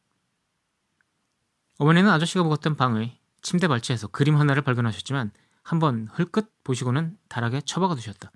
어머니는 1.79 2.11
아저씨가 2.11 2.45
묵었던 2.45 2.77
방의 2.77 3.19
침대 3.43 3.69
발치에서 3.69 4.09
그림 4.09 4.37
하나를 4.37 4.63
발견하셨지만 4.63 5.31
한번 5.63 6.09
흘끗 6.13 6.53
보시고는 6.65 7.19
다락에 7.29 7.61
처박아 7.63 7.95
두셨다. 7.95 8.31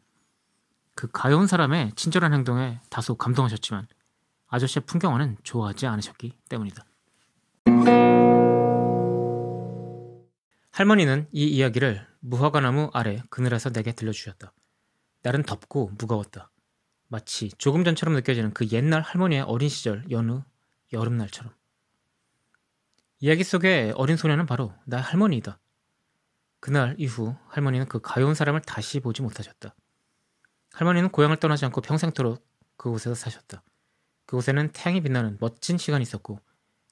그 0.95 1.09
가여운 1.11 1.47
사람의 1.47 1.93
친절한 1.95 2.33
행동에 2.33 2.81
다소 2.91 3.15
감동하셨지만 3.15 3.87
아저씨의 4.51 4.85
풍경화는 4.85 5.39
좋아하지 5.43 5.87
않으셨기 5.87 6.37
때문이다. 6.49 6.85
할머니는 10.73 11.29
이 11.33 11.47
이야기를 11.47 12.07
무화과나무 12.21 12.91
아래 12.93 13.23
그늘에서 13.31 13.71
내게 13.71 13.93
들려주셨다. 13.93 14.53
날은 15.23 15.45
덥고 15.45 15.93
무거웠다. 15.99 16.51
마치 17.09 17.51
조금 17.59 17.85
전처럼 17.85 18.15
느껴지는 18.15 18.53
그 18.53 18.67
옛날 18.73 19.03
할머니의 19.03 19.43
어린 19.43 19.69
시절 19.69 20.05
여느 20.11 20.41
여름날처럼. 20.93 21.53
이야기 23.21 23.45
속의 23.45 23.93
어린 23.93 24.17
소녀는 24.17 24.47
바로 24.47 24.75
나 24.85 25.01
할머니이다. 25.01 25.59
그날 26.61 26.95
이후 26.99 27.37
할머니는 27.49 27.87
그 27.87 28.01
가여운 28.01 28.35
사람을 28.35 28.63
다시 28.63 29.01
보지 29.01 29.23
못하셨다. 29.23 29.75
할머니는 30.73 31.11
고향을 31.11 31.37
떠나지 31.37 31.65
않고 31.67 31.81
평생토록 31.81 32.45
그곳에서 32.77 33.15
사셨다. 33.15 33.63
그곳에는 34.31 34.71
태양이 34.73 35.01
빛나는 35.01 35.39
멋진 35.41 35.77
시간이 35.77 36.03
있었고 36.03 36.39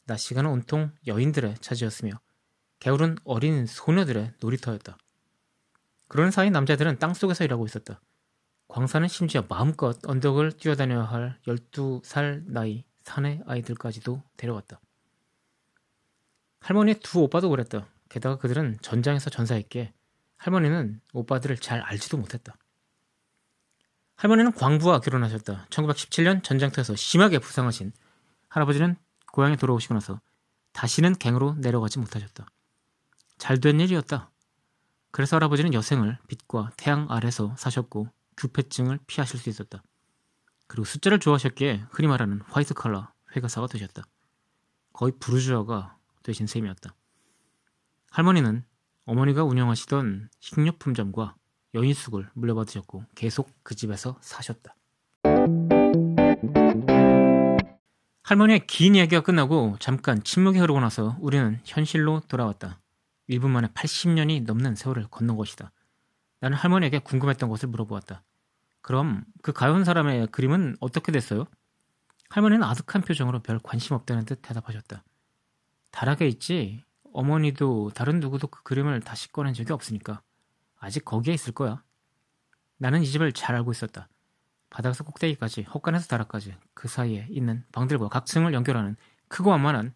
낮 0.07 0.17
시간은 0.17 0.51
온통 0.51 0.91
여인들의 1.07 1.59
차지였으며 1.61 2.11
겨울은 2.81 3.17
어린 3.23 3.65
소녀들의 3.65 4.33
놀이터였다. 4.41 4.99
그런 6.09 6.33
사이 6.33 6.51
남자들은 6.51 6.99
땅속에서 6.99 7.45
일하고 7.45 7.65
있었다. 7.65 8.01
광산은 8.67 9.07
심지어 9.07 9.45
마음껏 9.49 9.97
언덕을 10.05 10.51
뛰어다녀야 10.53 11.05
할 11.05 11.39
12살 11.47 12.43
나이 12.47 12.85
사내 13.05 13.41
아이들까지도 13.47 14.21
데려갔다. 14.37 14.81
할머니의 16.59 16.99
두 16.99 17.21
오빠도 17.21 17.51
그랬다. 17.51 17.87
게다가 18.09 18.37
그들은 18.39 18.79
전장에서 18.83 19.31
전사했기에 19.31 19.93
할머니는 20.39 21.01
오빠들을 21.13 21.57
잘 21.59 21.83
알지도 21.83 22.17
못했다. 22.17 22.57
할머니는 24.19 24.51
광부와 24.53 24.99
결혼하셨다. 24.99 25.67
1917년 25.71 26.43
전쟁터에서 26.43 26.97
심하게 26.97 27.39
부상하신 27.39 27.93
할아버지는 28.49 28.97
고향에 29.33 29.55
돌아오시고 29.55 29.95
나서 29.95 30.21
다시는 30.73 31.15
갱으로 31.15 31.55
내려가지 31.55 32.01
못하셨다. 32.01 32.45
잘된 33.39 33.79
일이었다. 33.79 34.31
그래서 35.13 35.37
할아버지는 35.37 35.73
여생을 35.73 36.19
빛과 36.27 36.73
태양 36.77 37.07
아래서 37.11 37.55
사셨고 37.57 38.09
규폐증을 38.37 38.99
피하실 39.07 39.39
수 39.39 39.51
있었다. 39.51 39.85
그리고 40.67 40.85
숫자를 40.85 41.21
좋아하셨기에 41.21 41.85
흔히 41.91 42.09
말하는 42.09 42.41
화이트 42.49 42.75
칼라 42.75 43.13
회계사가 43.37 43.69
되셨다. 43.69 44.03
거의 44.93 45.13
부르주아가 45.21 45.97
되신 46.25 46.49
셈이었다. 46.49 46.93
할머니는 48.11 48.65
어머니가 49.05 49.45
운영하시던 49.45 50.29
식료품점과 50.41 51.37
여인숙을 51.75 52.31
물려받으셨고 52.35 53.05
계속 53.15 53.51
그 53.63 53.75
집에서 53.75 54.17
사셨다. 54.21 54.75
할머니의 58.23 58.67
긴 58.67 58.95
이야기가 58.95 59.23
끝나고 59.23 59.77
잠깐 59.81 60.23
침묵이 60.23 60.59
흐르고 60.59 60.81
나서 60.81 61.17
우리는 61.21 61.59
현실로 61.65 62.21
돌아왔다. 62.29 62.81
1분 63.31 63.49
만에 63.49 63.69
80년이 63.69 64.45
넘는 64.45 64.75
세월을 64.75 65.07
건넌 65.11 65.37
것이다. 65.37 65.73
나는 66.41 66.57
할머니에게 66.57 67.01
궁금했던 67.01 67.49
것을 67.49 67.69
물어보았다. 67.69 68.23
그럼 68.83 69.25
그 69.43 69.53
가연 69.53 69.85
사람의 69.85 70.29
그림은 70.29 70.77
어떻게 70.81 71.13
됐어요? 71.13 71.47
할머니는 72.31 72.63
아득한 72.65 73.03
표정으로 73.03 73.41
별 73.41 73.59
관심 73.59 73.95
없다는 73.95 74.25
듯 74.25 74.41
대답하셨다. 74.43 75.03
다락에 75.91 76.29
있지 76.29 76.85
어머니도 77.13 77.93
다른 77.95 78.21
누구도 78.21 78.47
그 78.49 78.63
그림을 78.63 79.01
다시 79.01 79.33
꺼낸 79.33 79.55
적이 79.55 79.73
없으니까 79.73 80.21
아직 80.79 81.05
거기에 81.05 81.35
있을 81.35 81.53
거야. 81.53 81.83
나는 82.79 83.03
이 83.03 83.07
집을 83.07 83.33
잘 83.33 83.57
알고 83.57 83.73
있었다. 83.73 84.09
바닥에서 84.71 85.05
꼭대기까지, 85.05 85.63
헛간에서 85.63 86.07
다락까지 86.09 86.55
그 86.75 86.89
사이에 86.89 87.27
있는 87.31 87.65
방들과 87.73 88.09
각 88.09 88.27
층을 88.27 88.53
연결하는 88.55 88.97
크고 89.29 89.51
완만한 89.51 89.95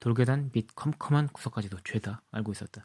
돌계단 0.00 0.50
및 0.52 0.68
컴컴한 0.74 1.28
구석까지도 1.28 1.78
죄다 1.84 2.22
알고 2.30 2.52
있었다. 2.52 2.84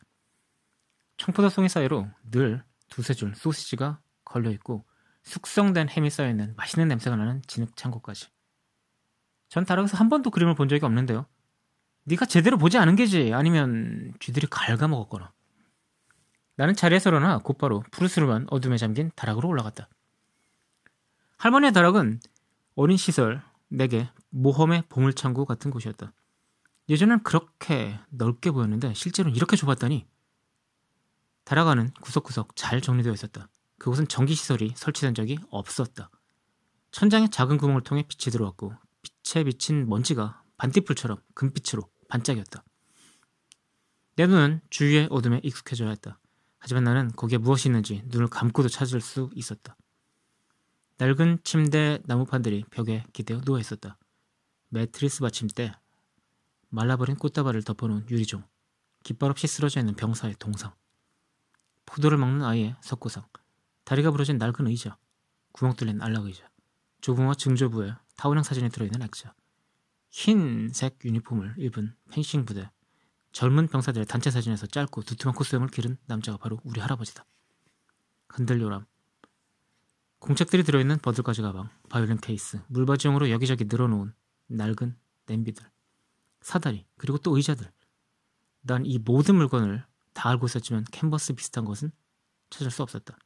청포도 1.18 1.50
송이 1.50 1.68
사이로 1.68 2.10
늘 2.32 2.64
두세 2.88 3.14
줄 3.14 3.36
소시지가 3.36 4.00
걸려 4.24 4.52
있고 4.52 4.86
숙성된 5.24 5.90
햄이 5.90 6.10
쌓여 6.10 6.30
있는 6.30 6.56
맛있는 6.56 6.88
냄새가 6.88 7.16
나는 7.16 7.42
진흙 7.48 7.76
창고까지. 7.76 8.28
전 9.50 9.66
다락에서 9.66 9.98
한 9.98 10.10
번도 10.10 10.30
그림을 10.30 10.56
본 10.56 10.70
적이 10.70 10.86
없는데요. 10.86 11.26
네가 12.06 12.26
제대로 12.26 12.58
보지 12.58 12.78
않은 12.78 12.96
게지 12.96 13.34
아니면 13.34 14.14
쥐들이 14.20 14.48
갉아먹었거나. 14.48 15.34
나는 16.60 16.76
자리에서 16.76 17.10
일어나 17.10 17.38
곧바로 17.38 17.86
푸르스름한 17.90 18.48
어둠에 18.50 18.76
잠긴 18.76 19.12
다락으로 19.16 19.48
올라갔다. 19.48 19.88
할머니의 21.38 21.72
다락은 21.72 22.20
어린 22.76 22.98
시설, 22.98 23.42
내게 23.70 24.10
모험의 24.28 24.84
보물창고 24.90 25.46
같은 25.46 25.72
곳이었다. 25.72 26.12
예전엔 26.90 27.24
그렇게 27.24 27.98
넓게 28.10 28.52
보였는데 28.52 28.94
실제로는 28.94 29.38
이렇게 29.38 29.56
좁았다니. 29.56 30.06
다락 31.46 31.70
안은 31.70 31.92
구석구석 32.02 32.58
잘 32.58 32.82
정리되어 32.82 33.14
있었다. 33.14 33.48
그곳은 33.78 34.10
전기시설이 34.10 34.74
설치된 34.76 35.14
적이 35.14 35.40
없었다. 35.52 36.10
천장에 36.92 37.30
작은 37.30 37.56
구멍을 37.56 37.84
통해 37.84 38.04
빛이 38.06 38.34
들어왔고 38.34 38.74
빛에 39.02 39.46
비친 39.46 39.88
먼지가 39.88 40.44
반딧불처럼 40.58 41.22
금빛으로 41.36 41.90
반짝였다. 42.10 42.66
내 44.18 44.28
눈은 44.28 44.60
주위의 44.70 45.08
어둠에 45.10 45.40
익숙해져야 45.42 45.92
했다. 45.92 46.20
하지만 46.60 46.84
나는 46.84 47.12
거기에 47.16 47.38
무엇이 47.38 47.70
있는지 47.70 48.04
눈을 48.06 48.28
감고도 48.28 48.70
찾을 48.70 49.02
수 49.02 49.30
있었다. 49.34 49.76
낡은 50.98 51.40
침대 51.44 52.00
나무판들이 52.06 52.66
벽에 52.70 53.06
기대어 53.14 53.42
누워 53.42 53.60
있었다. 53.60 53.98
매트리스 54.68 55.22
받침대, 55.22 55.74
말라버린 56.70 57.16
꽃다발을 57.16 57.64
덮어놓은 57.64 58.10
유리종, 58.10 58.44
깃발 59.04 59.32
없이 59.32 59.48
쓰러져 59.48 59.80
있는 59.80 59.96
병사의 59.96 60.36
동상, 60.38 60.74
포도를 61.86 62.18
먹는 62.18 62.46
아이의 62.46 62.76
석고상, 62.82 63.26
다리가 63.86 64.12
부러진 64.12 64.38
낡은 64.38 64.68
의자, 64.68 64.98
구멍 65.54 65.76
뚫린 65.76 66.02
안락 66.02 66.26
의자, 66.26 66.48
조붕어 67.02 67.34
증조부에 67.36 67.94
타원형 68.18 68.44
사진이 68.44 68.70
들어있는 68.70 69.02
액자, 69.02 69.34
흰색 70.12 71.00
유니폼을 71.04 71.56
입은 71.58 71.96
펜싱 72.12 72.46
부대, 72.46 72.70
젊은 73.40 73.70
병사들의 73.70 74.06
단체 74.06 74.32
사진에서 74.32 74.68
짧고 74.68 75.04
두툼한 75.04 75.34
코스염을 75.34 75.70
기른 75.70 75.98
남자가 76.08 76.38
바로 76.38 76.60
우리 76.66 76.82
할아버지다. 76.82 77.26
흔들요람, 78.28 78.86
공책들이 80.20 80.64
들어있는 80.64 80.98
버들가지 80.98 81.42
가방, 81.42 81.70
바이올린 81.88 82.18
케이스, 82.18 82.60
물바지용으로 82.68 83.30
여기저기 83.30 83.64
늘어놓은 83.64 84.14
낡은 84.48 84.98
냄비들, 85.28 85.66
사다리, 86.42 86.86
그리고 86.98 87.18
또 87.18 87.38
의자들. 87.38 87.72
난 88.60 88.86
이 88.86 89.00
모든 89.00 89.36
물건을 89.36 89.86
다 90.12 90.30
알고 90.32 90.46
있었지만 90.48 90.84
캔버스 90.92 91.32
비슷한 91.36 91.64
것은 91.64 91.94
찾을 92.50 92.70
수 92.72 92.84
없었다. 92.84 93.18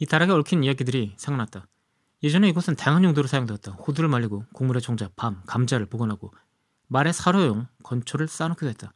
이 0.00 0.06
다락에 0.06 0.32
얽힌 0.32 0.64
이야기들이 0.64 1.14
생각났다. 1.16 1.68
예전에 2.24 2.48
이곳은 2.48 2.74
다양한 2.74 3.04
용도로 3.04 3.28
사용되었다. 3.28 3.70
호두를 3.70 4.08
말리고 4.08 4.46
곡물의 4.52 4.82
종자, 4.82 5.10
밤, 5.14 5.44
감자를 5.46 5.86
보관하고 5.86 6.32
말의 6.88 7.12
사료용 7.12 7.66
건초를 7.84 8.28
쌓아놓기도 8.28 8.68
했다. 8.68 8.92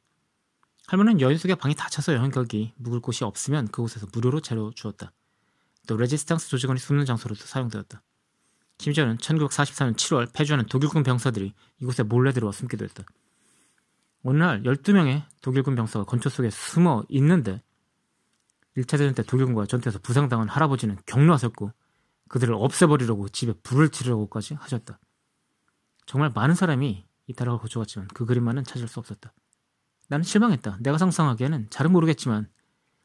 할머니는 0.86 1.20
여인 1.20 1.38
속에 1.38 1.54
방이 1.54 1.74
닫혀서 1.74 2.14
여행 2.14 2.30
가기 2.30 2.74
묵을 2.76 3.00
곳이 3.00 3.24
없으면 3.24 3.68
그곳에서 3.68 4.06
무료로 4.12 4.40
재료 4.40 4.72
주었다. 4.72 5.12
또 5.86 5.96
레지스탕스 5.96 6.48
조직원이 6.48 6.78
숨는 6.80 7.04
장소로도 7.04 7.44
사용되었다. 7.44 8.02
심지어는 8.78 9.18
1944년 9.18 9.94
7월 9.94 10.32
폐주하는 10.32 10.66
독일군 10.66 11.02
병사들이 11.02 11.54
이곳에 11.80 12.02
몰래 12.02 12.32
들어와 12.32 12.52
숨기도 12.52 12.84
했다. 12.84 13.04
어느 14.24 14.38
날 14.38 14.62
12명의 14.62 15.24
독일군 15.40 15.74
병사가 15.74 16.04
건초 16.04 16.28
속에 16.28 16.50
숨어 16.50 17.04
있는데 17.08 17.62
1차 18.76 18.98
대전 18.98 19.14
때 19.14 19.22
독일군과 19.22 19.66
전투에서 19.66 19.98
부상당한 19.98 20.48
할아버지는 20.48 20.98
격노하셨고 21.06 21.72
그들을 22.28 22.54
없애버리려고 22.54 23.28
집에 23.28 23.52
불을 23.62 23.90
지르려고까지 23.90 24.54
하셨다. 24.54 24.98
정말 26.06 26.30
많은 26.34 26.54
사람이 26.54 27.04
이 27.26 27.32
다락을 27.32 27.58
고쳐갔지만 27.60 28.08
그 28.08 28.26
그림만은 28.26 28.64
찾을 28.64 28.88
수 28.88 29.00
없었다. 29.00 29.32
나는 30.08 30.24
실망했다. 30.24 30.78
내가 30.80 30.98
상상하기에는 30.98 31.70
잘은 31.70 31.92
모르겠지만 31.92 32.50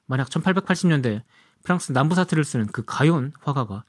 만약 0.06 0.30
1880년대 0.30 1.24
프랑스 1.64 1.92
남부 1.92 2.16
사투리를 2.16 2.44
쓰는 2.44 2.68
그 2.68 2.84
가요운 2.86 3.32
화가가 3.42 3.86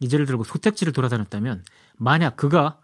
이제를 0.00 0.26
들고 0.26 0.44
소택지를 0.44 0.92
돌아다녔다면 0.92 1.64
만약 1.96 2.36
그가 2.36 2.80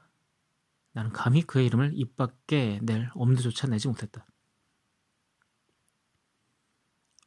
나는 0.93 1.13
감히 1.13 1.43
그의 1.43 1.67
이름을 1.67 1.93
입 1.95 2.17
밖에 2.17 2.81
낼 2.83 3.11
엄두조차 3.15 3.69
내지 3.69 3.89
못했다. 3.89 4.27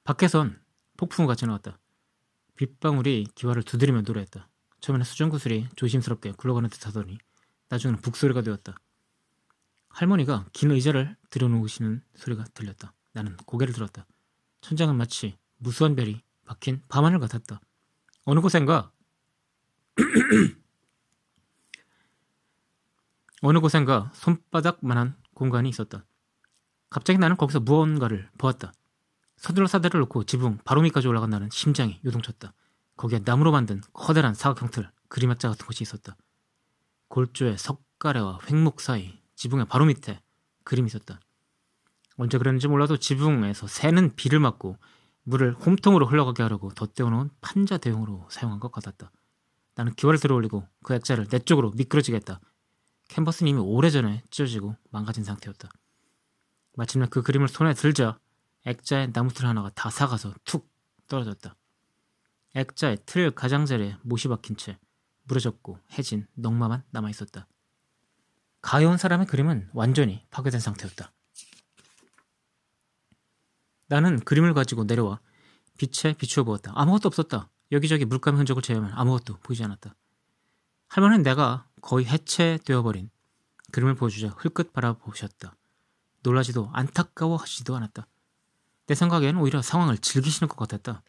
밖에선 0.04 0.62
폭풍우가 0.98 1.36
지나왔다. 1.36 1.80
빗방울이 2.56 3.28
기와를 3.36 3.64
두드리며 3.64 4.02
노래했다. 4.02 4.50
처음에는 4.82 5.06
수정구슬이 5.06 5.70
조심스럽게 5.76 6.34
굴러가는 6.34 6.70
듯 6.70 6.86
하더니 6.88 7.18
나중에는 7.70 8.02
북소리가 8.02 8.42
되었다. 8.42 8.76
할머니가 9.94 10.46
긴 10.54 10.72
의자를 10.72 11.16
들여놓으시는 11.30 12.04
소리가 12.16 12.46
들렸다. 12.56 12.94
나는 13.14 13.38
고개를 13.38 13.74
들었다. 13.74 14.06
천장은 14.62 14.96
마치 14.96 15.38
무수한 15.58 15.96
별이 15.96 16.22
박힌 16.46 16.82
밤하늘 16.90 17.20
같았다. 17.20 17.62
어느 18.26 18.40
곳엔가 18.40 18.92
어느 23.44 23.60
곳엔가 23.60 24.12
손바닥만한 24.16 25.16
공간이 25.36 25.70
있었다. 25.70 26.06
갑자기 26.90 27.20
나는 27.20 27.38
거기서 27.38 27.60
무언가를 27.60 28.30
보았다. 28.40 28.74
서둘러 29.38 29.68
사대를 29.68 30.00
놓고 30.02 30.24
지붕 30.24 30.58
바로 30.66 30.82
밑까지 30.82 31.08
올라간 31.08 31.30
나는 31.30 31.50
심장이 31.52 32.00
요동쳤다. 32.04 32.54
거기에 32.98 33.22
나무로 33.24 33.52
만든 33.52 33.82
커다란 33.94 34.34
사각 34.34 34.62
형틀 34.62 34.90
그림학자 35.08 35.50
같은 35.50 35.68
곳이 35.68 35.84
있었다. 35.84 36.18
골조의 37.10 37.60
석가래와 37.60 38.40
횡목 38.50 38.82
사이 38.82 39.23
지붕의 39.44 39.66
바로 39.66 39.84
밑에 39.84 40.22
그림이 40.64 40.88
있었다. 40.88 41.20
언제 42.16 42.38
그랬는지 42.38 42.70
몰라도 42.70 42.96
지붕에서 42.96 43.68
새는 43.68 44.16
비를 44.16 44.40
맞고 44.40 44.78
물을 45.24 45.54
홈통으로 45.54 46.06
흘러가게 46.06 46.44
하려고 46.44 46.74
덧대어놓은 46.74 47.30
판자 47.42 47.78
대용으로 47.78 48.26
사용한 48.32 48.62
것 48.62 48.72
같았다. 48.72 49.12
나는 49.76 49.94
기와를 49.96 50.18
들어올리고 50.22 50.66
그 50.84 50.94
액자를 50.94 51.28
내 51.28 51.40
쪽으로 51.40 51.72
미끄러지게 51.72 52.16
했다. 52.16 52.40
캔버스는 53.10 53.50
이미 53.50 53.60
오래전에 53.60 54.24
찢어지고 54.30 54.78
망가진 54.92 55.26
상태였다. 55.26 55.70
마침내 56.78 57.08
그 57.10 57.22
그림을 57.22 57.50
손에 57.50 57.74
들자 57.74 58.18
액자의 58.66 59.12
나무틀 59.14 59.46
하나가 59.46 59.70
다 59.72 59.90
사가서 59.90 60.36
툭 60.46 60.72
떨어졌다. 61.10 61.54
액자의 62.56 63.00
틀 63.06 63.32
가장자리에 63.32 63.98
못이 64.04 64.30
박힌 64.30 64.56
채 64.56 64.80
무너졌고 65.24 65.80
해진 65.98 66.28
넝마만 66.36 66.84
남아있었다. 66.92 67.46
가여운 68.64 68.98
사람의 68.98 69.28
그림은 69.28 69.70
완전히 69.74 70.26
파괴된 70.32 70.60
상태였다. 70.60 71.12
나는 73.88 74.20
그림을 74.22 74.54
가지고 74.54 74.86
내려와 74.86 75.20
빛에 75.78 76.14
비추어 76.14 76.46
보았다. 76.46 76.72
아무것도 76.74 77.08
없었다. 77.08 77.50
여기저기 77.74 78.06
물감 78.06 78.38
흔적을 78.38 78.64
제외하면 78.64 78.94
아무것도 78.96 79.40
보이지 79.40 79.64
않았다. 79.66 79.94
할머니는 80.88 81.24
내가 81.24 81.68
거의 81.82 82.06
해체되어버린 82.06 83.12
그림을 83.74 83.96
보여주자 83.96 84.30
흘끗 84.30 84.72
바라보셨다. 84.72 85.56
놀라지도 86.22 86.70
안타까워하지도 86.72 87.76
않았다. 87.76 88.08
내 88.88 88.96
생각엔 88.96 89.36
오히려 89.38 89.62
상황을 89.62 89.98
즐기시는 89.98 90.48
것 90.48 90.56
같았다. 90.56 91.04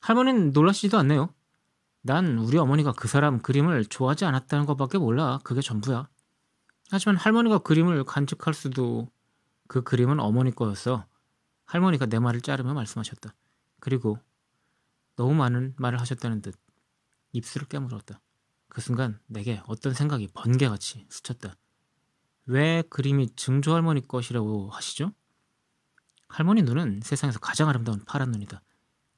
할머니는 0.00 0.50
놀라시지도 0.50 0.98
않네요. 0.98 1.32
난 2.00 2.38
우리 2.38 2.58
어머니가 2.58 2.92
그 2.92 3.06
사람 3.06 3.40
그림을 3.40 3.84
좋아하지 3.84 4.24
않았다는 4.24 4.66
것밖에 4.66 4.98
몰라. 4.98 5.38
그게 5.44 5.60
전부야. 5.60 6.08
하지만 6.92 7.16
할머니가 7.16 7.58
그림을 7.58 8.04
간직할 8.04 8.52
수도 8.52 9.08
그 9.66 9.82
그림은 9.82 10.20
어머니 10.20 10.54
거였어. 10.54 11.06
할머니가 11.64 12.04
내 12.04 12.18
말을 12.18 12.42
자르며 12.42 12.74
말씀하셨다. 12.74 13.34
그리고 13.80 14.18
너무 15.16 15.34
많은 15.34 15.74
말을 15.78 15.98
하셨다는 15.98 16.42
듯 16.42 16.54
입술을 17.32 17.66
깨물었다. 17.68 18.20
그 18.68 18.82
순간 18.82 19.18
내게 19.26 19.62
어떤 19.66 19.94
생각이 19.94 20.28
번개같이 20.34 21.06
스쳤다. 21.08 21.54
왜 22.44 22.82
그림이 22.82 23.36
증조 23.36 23.72
할머니 23.72 24.06
것이라고 24.06 24.68
하시죠? 24.68 25.12
할머니 26.28 26.60
눈은 26.60 27.00
세상에서 27.02 27.38
가장 27.38 27.70
아름다운 27.70 28.04
파란 28.04 28.32
눈이다. 28.32 28.62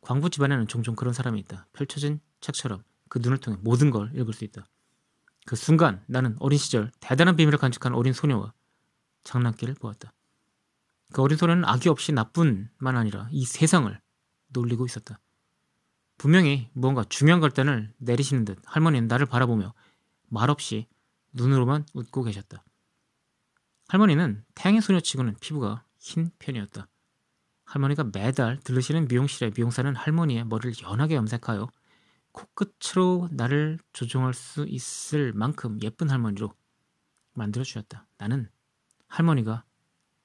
광부 0.01 0.31
집안에는 0.31 0.69
종종 0.69 0.95
그런 0.95 1.13
사람이 1.13 1.41
있다. 1.41 1.67
펼쳐진 1.73 2.21
책처럼 2.41 2.85
그 3.09 3.19
눈을 3.19 3.39
통해 3.39 3.59
모든 3.63 3.91
걸 3.91 4.13
읽을 4.15 4.33
수 4.33 4.45
있다. 4.45 4.65
그 5.45 5.57
순간 5.57 6.03
나는 6.07 6.37
어린 6.41 6.59
시절 6.59 6.91
대단한 7.01 7.37
비밀을 7.37 7.59
간직한 7.59 7.95
어린 7.95 8.13
소녀와 8.13 8.53
장난기를 9.25 9.75
보았다. 9.75 10.13
그 11.13 11.23
어린 11.23 11.37
소녀는 11.37 11.65
악의 11.65 11.91
없이 11.91 12.13
나뿐만 12.13 12.97
아니라 12.97 13.29
이 13.31 13.45
세상을 13.45 14.01
놀리고 14.49 14.87
있었다. 14.87 15.21
분명히 16.17 16.71
무언가 16.73 17.05
중요한 17.05 17.41
결단을 17.41 17.93
내리시는 17.99 18.45
듯 18.45 18.59
할머니는 18.65 19.09
나를 19.09 19.27
바라보며 19.27 19.75
말없이 20.29 20.87
눈으로만 21.33 21.87
웃고 21.93 22.23
계셨다. 22.23 22.65
할머니는 23.89 24.45
태양의 24.55 24.81
소녀치고는 24.81 25.37
피부가 25.41 25.85
흰 25.99 26.31
편이었다. 26.39 26.89
할머니가 27.65 28.05
매달 28.13 28.59
들르시는 28.61 29.09
미용실의 29.09 29.53
미용사는 29.57 29.95
할머니의 29.95 30.45
머리를 30.47 30.75
연하게 30.83 31.17
염색하여 31.17 31.69
코끝으로 32.35 33.29
나를 33.31 33.79
조종할 33.92 34.35
수 34.35 34.66
있을 34.68 35.33
만큼 35.33 35.79
예쁜 35.83 36.11
할머니로 36.11 36.53
만들어 37.33 37.64
주었다. 37.64 38.07
나는 38.18 38.51
할머니가 39.07 39.64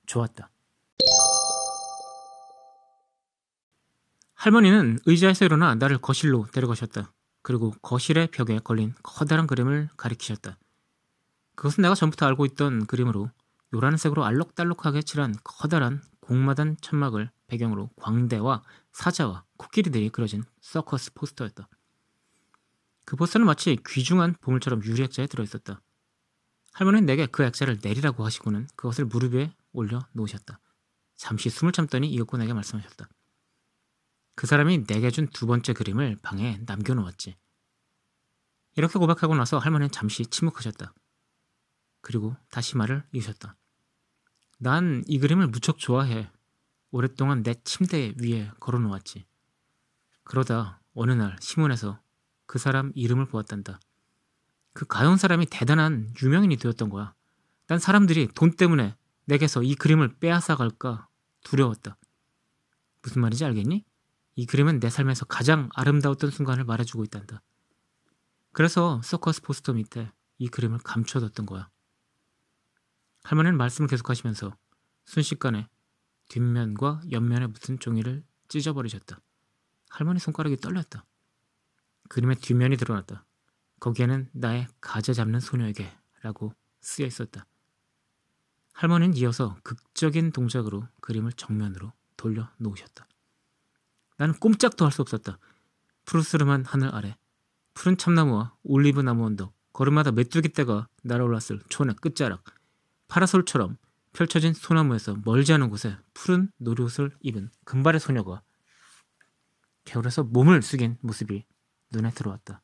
좋았다. 0.08 0.50
할머니는 4.34 5.00
의자에서 5.06 5.46
일어나 5.46 5.76
나를 5.76 6.00
거실로 6.00 6.48
데려가셨다. 6.52 7.14
그리고 7.42 7.72
거실의 7.82 8.28
벽에 8.28 8.60
걸린 8.60 8.94
커다란 9.04 9.48
그림을 9.48 9.90
가리키셨다. 9.96 10.58
그것은 11.56 11.84
내가 11.84 11.94
전부터 11.94 12.26
알고 12.26 12.46
있던 12.48 12.86
그림으로 12.88 13.30
요란색으로 13.74 14.26
알록달록하게 14.26 15.04
칠한 15.04 15.36
커다란 15.44 16.02
공마단 16.22 16.78
천막을 16.82 17.30
배경으로 17.48 17.90
광대와 17.98 18.64
사자와 18.94 19.44
코끼리들이 19.58 20.10
그려진 20.10 20.44
서커스 20.62 21.14
포스터였다. 21.14 21.68
그 23.10 23.16
포스터는 23.16 23.48
마치 23.48 23.76
귀중한 23.88 24.36
보물처럼 24.40 24.84
유리액자에 24.84 25.26
들어있었다. 25.26 25.82
할머니는 26.74 27.08
내게 27.08 27.26
그 27.26 27.44
액자를 27.44 27.80
내리라고 27.82 28.24
하시고는 28.24 28.68
그것을 28.76 29.06
무릎 29.06 29.34
위에 29.34 29.52
올려 29.72 30.08
놓으셨다. 30.14 30.60
잠시 31.16 31.50
숨을 31.50 31.72
참더니 31.72 32.08
이윽고 32.08 32.38
내게 32.38 32.54
말씀하셨다. 32.54 33.10
그 34.36 34.46
사람이 34.46 34.86
내게 34.86 35.10
준 35.10 35.28
두 35.32 35.48
번째 35.48 35.74
그림을 35.74 36.20
방에 36.22 36.60
남겨놓았지. 36.68 37.36
이렇게 38.76 39.00
고백하고 39.00 39.34
나서 39.34 39.58
할머니는 39.58 39.90
잠시 39.90 40.28
침묵하셨다. 40.28 40.94
그리고 42.02 42.36
다시 42.52 42.78
말을 42.78 43.04
이으셨다. 43.12 43.58
난 44.60 45.04
이 45.08 45.18
그림을 45.18 45.48
무척 45.48 45.80
좋아해. 45.80 46.30
오랫동안 46.92 47.42
내 47.42 47.56
침대 47.64 48.14
위에 48.22 48.52
걸어놓았지. 48.60 49.26
그러다 50.26 50.84
어느 50.94 51.12
날 51.14 51.38
신문에서 51.42 52.00
그 52.50 52.58
사람 52.58 52.92
이름을 52.96 53.28
보았단다. 53.28 53.80
그 54.74 54.88
가yon 54.88 55.18
사람이 55.18 55.46
대단한 55.52 56.12
유명인이 56.20 56.58
되었던 56.58 56.90
거야. 56.90 57.14
난 57.68 57.78
사람들이 57.78 58.28
돈 58.34 58.50
때문에 58.50 58.96
내게서 59.26 59.62
이 59.62 59.76
그림을 59.76 60.16
빼앗아 60.16 60.56
갈까 60.56 61.08
두려웠다. 61.44 61.96
무슨 63.04 63.22
말인지 63.22 63.46
알겠니? 63.46 63.86
이 64.34 64.46
그림은 64.48 64.80
내 64.80 64.90
삶에서 64.90 65.26
가장 65.26 65.70
아름다웠던 65.76 66.32
순간을 66.32 66.64
말해주고 66.64 67.04
있단다. 67.04 67.44
그래서 68.52 69.00
서커스 69.04 69.44
포스터 69.44 69.74
밑에 69.74 70.12
이 70.40 70.48
그림을 70.48 70.80
감춰뒀던 70.80 71.46
거야. 71.46 71.70
할머니는 73.26 73.60
말씀을 73.60 73.88
계속하시면서 73.88 74.58
순식간에 75.06 75.70
뒷면과 76.30 77.02
옆면에 77.12 77.46
붙은 77.46 77.78
종이를 77.78 78.24
찢어버리셨다. 78.48 79.22
할머니 79.92 80.20
손가락이 80.20 80.58
떨렸다. 80.58 81.06
그림의 82.10 82.36
뒷면이 82.38 82.78
드러났다. 82.78 83.26
거기에는 83.80 84.30
나의 84.34 84.68
가재 84.82 85.14
잡는 85.14 85.40
소녀에게 85.40 85.90
라고 86.22 86.54
쓰여 86.82 87.06
있었다. 87.06 87.46
할머니는 88.74 89.16
이어서 89.18 89.58
극적인 89.64 90.32
동작으로 90.32 90.88
그림을 91.02 91.34
정면으로 91.34 91.94
돌려 92.18 92.50
놓으셨다. 92.58 93.08
나는 94.18 94.34
꼼짝도 94.36 94.86
할 94.86 94.92
수 94.92 95.02
없었다. 95.02 95.40
푸르스름한 96.06 96.66
하늘 96.66 96.94
아래 96.94 97.16
푸른 97.74 97.96
참나무와 97.96 98.56
올리브 98.64 99.00
나무 99.02 99.26
언덕 99.26 99.54
걸음마다 99.74 100.12
메뚜기 100.12 100.54
떼가 100.54 100.88
날아올랐을 101.04 101.62
촌의 101.70 101.96
끝자락 102.02 102.44
파라솔처럼 103.08 103.78
펼쳐진 104.14 104.54
소나무에서 104.54 105.18
멀지 105.24 105.54
않은 105.54 105.70
곳에 105.70 105.96
푸른 106.14 106.52
놀이옷을 106.58 107.16
입은 107.22 107.52
금발의 107.64 108.00
소녀가 108.00 108.42
겨울에서 109.86 110.24
몸을 110.24 110.62
숙인 110.62 110.98
모습이 111.02 111.46
눈에 111.92 112.12
들어왔다. 112.12 112.62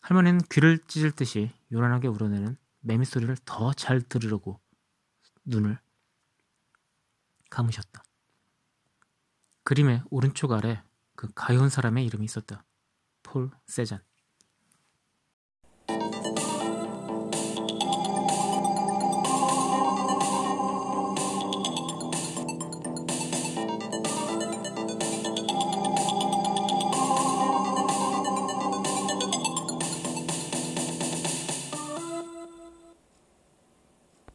할머니는 0.00 0.40
귀를 0.50 0.78
찢을 0.86 1.12
듯이 1.12 1.52
요란하게 1.70 2.08
우러내는 2.08 2.56
매미 2.80 3.04
소리를 3.04 3.36
더 3.44 3.72
잘 3.72 4.00
들으려고 4.00 4.60
눈을 5.44 5.78
감으셨다. 7.50 8.02
그림의 9.64 10.02
오른쪽 10.10 10.52
아래 10.52 10.82
그 11.14 11.28
가여운 11.34 11.68
사람의 11.68 12.04
이름이 12.06 12.24
있었다. 12.24 12.64
폴 13.22 13.50
세잔. 13.66 14.02